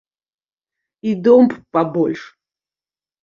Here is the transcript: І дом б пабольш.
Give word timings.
І 1.01 1.11
дом 1.27 1.43
б 1.49 1.59
пабольш. 1.73 2.21